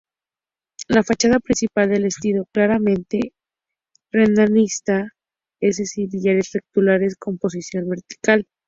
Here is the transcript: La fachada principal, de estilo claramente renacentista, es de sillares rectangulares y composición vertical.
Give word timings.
La 0.87 1.03
fachada 1.03 1.37
principal, 1.39 1.87
de 1.89 2.07
estilo 2.07 2.45
claramente 2.51 3.33
renacentista, 4.11 5.11
es 5.59 5.77
de 5.77 5.85
sillares 5.85 6.49
rectangulares 6.53 7.13
y 7.13 7.17
composición 7.17 7.87
vertical. 7.87 8.47